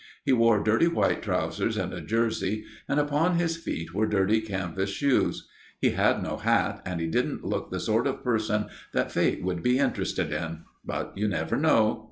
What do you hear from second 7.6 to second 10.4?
the sort of person that Fate would be interested